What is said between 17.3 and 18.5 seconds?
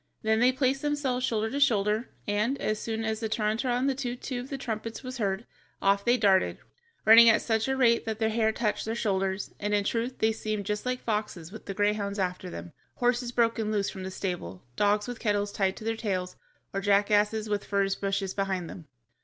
with furze bushes